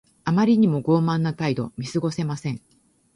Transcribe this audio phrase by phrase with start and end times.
[0.23, 1.71] あまりにも傲慢な態度。
[1.77, 2.59] 見過ごせません。